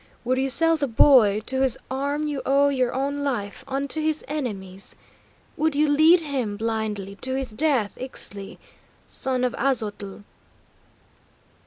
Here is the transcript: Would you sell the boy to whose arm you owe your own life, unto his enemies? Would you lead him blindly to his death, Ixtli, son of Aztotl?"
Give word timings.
Would 0.23 0.39
you 0.39 0.49
sell 0.49 0.77
the 0.77 0.87
boy 0.87 1.41
to 1.45 1.57
whose 1.57 1.77
arm 1.91 2.25
you 2.25 2.41
owe 2.43 2.69
your 2.69 2.91
own 2.91 3.19
life, 3.23 3.63
unto 3.67 4.01
his 4.01 4.23
enemies? 4.27 4.95
Would 5.57 5.75
you 5.75 5.87
lead 5.87 6.21
him 6.21 6.57
blindly 6.57 7.17
to 7.17 7.35
his 7.35 7.51
death, 7.51 7.95
Ixtli, 7.99 8.57
son 9.05 9.43
of 9.43 9.53
Aztotl?" 9.59 10.23